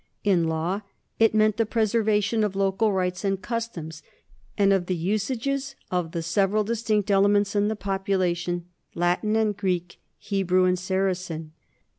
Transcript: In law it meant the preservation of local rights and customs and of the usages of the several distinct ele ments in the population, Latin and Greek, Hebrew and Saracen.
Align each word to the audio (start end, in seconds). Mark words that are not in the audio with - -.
In 0.23 0.45
law 0.47 0.81
it 1.19 1.35
meant 1.35 1.57
the 1.57 1.65
preservation 1.67 2.43
of 2.43 2.55
local 2.55 2.91
rights 2.91 3.23
and 3.23 3.39
customs 3.39 4.01
and 4.57 4.73
of 4.73 4.87
the 4.87 4.95
usages 4.95 5.75
of 5.91 6.11
the 6.11 6.23
several 6.23 6.63
distinct 6.63 7.11
ele 7.11 7.27
ments 7.27 7.55
in 7.55 7.67
the 7.67 7.75
population, 7.75 8.65
Latin 8.95 9.35
and 9.35 9.55
Greek, 9.55 9.99
Hebrew 10.17 10.63
and 10.63 10.79
Saracen. 10.79 11.51